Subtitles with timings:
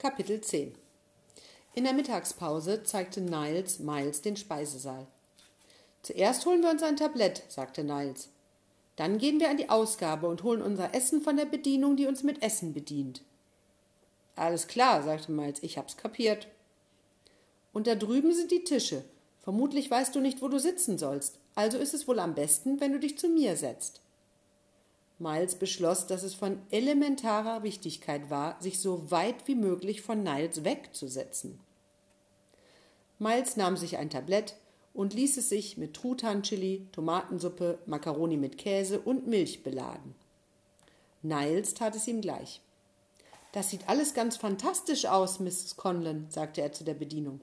[0.00, 0.72] Kapitel 10
[1.74, 5.06] In der Mittagspause zeigte Niles Miles den Speisesaal.
[6.00, 8.30] Zuerst holen wir uns ein Tablett, sagte Niles.
[8.96, 12.22] Dann gehen wir an die Ausgabe und holen unser Essen von der Bedienung, die uns
[12.22, 13.20] mit Essen bedient.
[14.36, 16.48] Alles klar, sagte Miles, ich hab's kapiert.
[17.74, 19.04] Und da drüben sind die Tische.
[19.42, 22.92] Vermutlich weißt du nicht, wo du sitzen sollst, also ist es wohl am besten, wenn
[22.92, 24.00] du dich zu mir setzt.
[25.20, 30.64] Miles beschloss, dass es von elementarer Wichtigkeit war, sich so weit wie möglich von Niles
[30.64, 31.60] wegzusetzen.
[33.18, 34.56] Miles nahm sich ein Tablett
[34.94, 40.14] und ließ es sich mit Truthahn-Chili, Tomatensuppe, Makaroni mit Käse und Milch beladen.
[41.22, 42.60] Niles tat es ihm gleich.
[43.52, 45.76] Das sieht alles ganz fantastisch aus, Mrs.
[45.76, 47.40] Conlon, sagte er zu der Bedienung.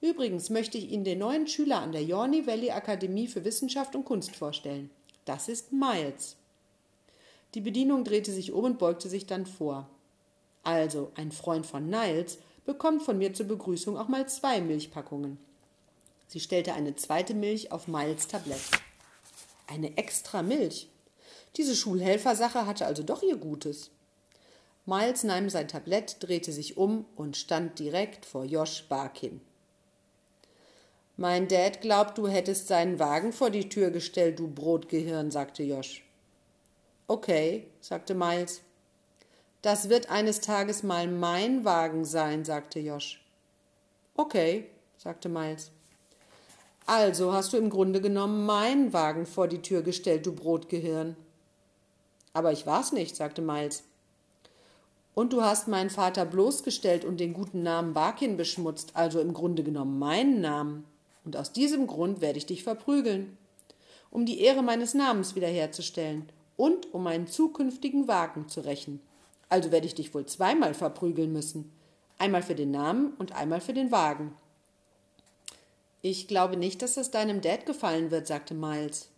[0.00, 4.04] Übrigens möchte ich Ihnen den neuen Schüler an der Yorney Valley Akademie für Wissenschaft und
[4.04, 4.90] Kunst vorstellen.
[5.24, 6.36] Das ist Miles.
[7.54, 9.88] Die Bedienung drehte sich um und beugte sich dann vor.
[10.62, 15.38] Also, ein Freund von Niles bekommt von mir zur Begrüßung auch mal zwei Milchpackungen.
[16.28, 18.62] Sie stellte eine zweite Milch auf Miles Tablett.
[19.66, 20.88] Eine extra Milch.
[21.56, 23.90] Diese Schulhelfersache hatte also doch ihr Gutes.
[24.86, 29.40] Miles nahm sein Tablett, drehte sich um und stand direkt vor Josh Barkin.
[31.16, 36.02] Mein Dad glaubt, du hättest seinen Wagen vor die Tür gestellt, du Brotgehirn, sagte Josh.
[37.08, 38.62] Okay, sagte Miles.
[39.60, 43.24] Das wird eines Tages mal mein Wagen sein, sagte Josh.
[44.16, 45.70] Okay, sagte Miles.
[46.86, 51.16] Also hast du im Grunde genommen meinen Wagen vor die Tür gestellt, du Brotgehirn.
[52.32, 53.84] Aber ich war's nicht, sagte Miles.
[55.14, 59.62] Und du hast meinen Vater bloßgestellt und den guten Namen Barkin beschmutzt, also im Grunde
[59.62, 60.84] genommen meinen Namen.
[61.24, 63.36] Und aus diesem Grund werde ich dich verprügeln,
[64.10, 69.00] um die Ehre meines Namens wiederherzustellen und um meinen zukünftigen Wagen zu rächen.
[69.48, 71.72] Also werde ich dich wohl zweimal verprügeln müssen.
[72.18, 74.32] Einmal für den Namen und einmal für den Wagen.
[76.02, 79.08] Ich glaube nicht, dass das deinem Dad gefallen wird, sagte Miles.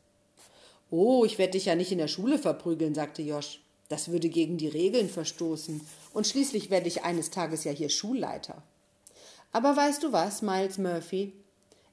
[0.91, 3.61] Oh, ich werde dich ja nicht in der Schule verprügeln, sagte Josh.
[3.91, 5.82] Das würde gegen die Regeln verstoßen.
[6.15, 8.62] Und schließlich werde ich eines Tages ja hier Schulleiter.
[9.53, 11.34] Aber weißt du was, Miles Murphy?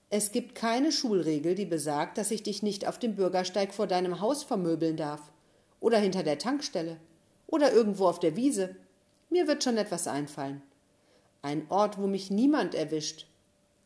[0.10, 4.22] Es gibt keine Schulregel, die besagt, dass ich dich nicht auf dem Bürgersteig vor deinem
[4.22, 5.22] Haus vermöbeln darf
[5.82, 6.96] oder hinter der Tankstelle
[7.48, 8.78] oder irgendwo auf der Wiese.
[9.30, 10.62] Mir wird schon etwas einfallen.
[11.42, 13.28] Ein Ort, wo mich niemand erwischt.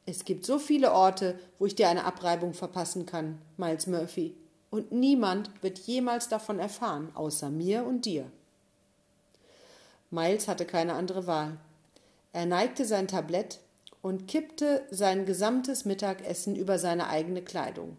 [0.06, 4.36] Es gibt so viele Orte, wo ich dir eine Abreibung verpassen kann, Miles Murphy,
[4.70, 8.30] und niemand wird jemals davon erfahren, außer mir und dir.
[10.12, 11.58] Miles hatte keine andere Wahl.
[12.34, 13.60] Er neigte sein Tablett
[14.02, 17.98] und kippte sein gesamtes Mittagessen über seine eigene Kleidung.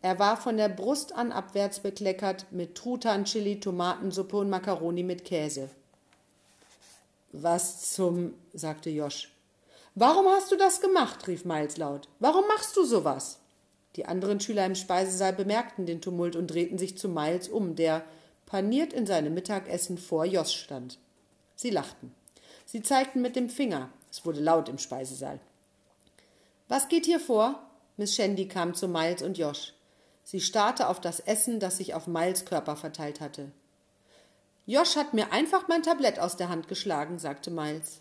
[0.00, 5.24] Er war von der Brust an abwärts bekleckert mit Truthahn, Chili, Tomatensuppe und Makaroni mit
[5.24, 5.70] Käse.
[7.32, 9.32] Was zum, sagte Josh.
[9.94, 11.26] Warum hast du das gemacht?
[11.26, 12.08] rief Miles laut.
[12.20, 13.40] Warum machst du sowas?
[13.96, 18.04] Die anderen Schüler im Speisesaal bemerkten den Tumult und drehten sich zu Miles um, der
[18.46, 20.98] paniert in seinem Mittagessen vor Josh stand.
[21.56, 22.14] Sie lachten.
[22.64, 23.90] Sie zeigten mit dem Finger.
[24.10, 25.40] Es wurde laut im Speisesaal.
[26.68, 27.60] Was geht hier vor?
[27.96, 29.72] Miss Shandy kam zu Miles und Josh.
[30.30, 33.50] Sie starrte auf das Essen, das sich auf Miles Körper verteilt hatte.
[34.66, 38.00] Josh hat mir einfach mein Tablett aus der Hand geschlagen, sagte Miles.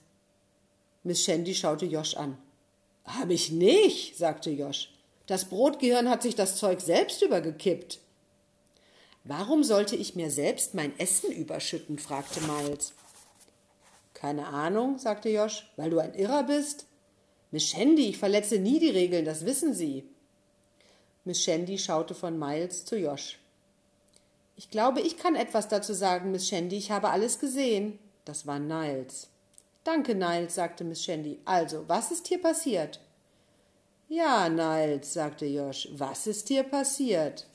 [1.03, 2.37] Miss Shandy schaute Josh an.
[3.05, 4.91] Hab ich nicht, sagte Josh.
[5.25, 7.99] Das Brotgehirn hat sich das Zeug selbst übergekippt.
[9.23, 11.97] Warum sollte ich mir selbst mein Essen überschütten?
[11.97, 12.91] fragte Miles.
[14.13, 16.87] Keine Ahnung, sagte Josh, weil du ein Irrer bist.
[17.51, 20.03] Miss Shandy, ich verletze nie die Regeln, das wissen Sie.
[21.27, 23.37] Miss Shandy schaute von Miles zu Josh.
[24.55, 26.77] Ich glaube, ich kann etwas dazu sagen, Miss Shandy.
[26.77, 27.99] Ich habe alles gesehen.
[28.23, 29.27] Das war Niles.
[29.83, 31.41] Danke, Niles, sagte Miss Shandy.
[31.43, 33.01] Also, was ist hier passiert?
[34.07, 35.89] Ja, Niles, sagte Josh.
[35.91, 37.45] Was ist hier passiert?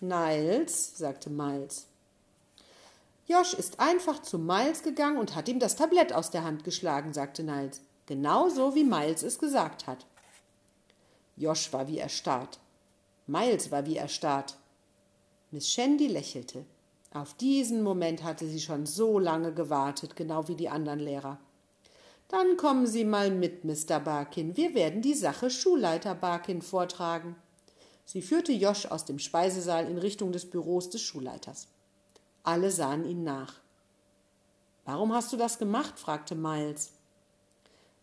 [0.00, 1.84] Niles, sagte Miles.
[3.26, 7.12] Josh ist einfach zu Miles gegangen und hat ihm das Tablett aus der Hand geschlagen,
[7.12, 7.82] sagte Niles.
[8.06, 10.06] Genauso wie Miles es gesagt hat.
[11.36, 12.58] Josh war wie erstarrt.
[13.26, 14.56] Miles war wie erstarrt.
[15.50, 16.64] Miss Shandy lächelte.
[17.12, 21.38] Auf diesen Moment hatte sie schon so lange gewartet, genau wie die anderen Lehrer.
[22.28, 24.00] Dann kommen Sie mal mit, Mr.
[24.00, 24.56] Barkin.
[24.56, 27.36] Wir werden die Sache Schulleiter Barkin vortragen.
[28.04, 31.68] Sie führte Josh aus dem Speisesaal in Richtung des Büros des Schulleiters.
[32.42, 33.60] Alle sahen ihn nach.
[34.84, 35.98] Warum hast du das gemacht?
[35.98, 36.92] fragte Miles.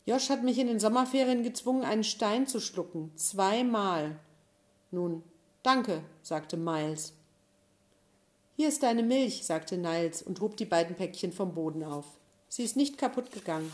[0.05, 3.11] Josh hat mich in den Sommerferien gezwungen, einen Stein zu schlucken.
[3.15, 4.19] Zweimal.
[4.89, 5.23] Nun,
[5.63, 7.13] danke, sagte Miles.
[8.55, 12.05] Hier ist deine Milch, sagte Niles und hob die beiden Päckchen vom Boden auf.
[12.47, 13.71] Sie ist nicht kaputt gegangen.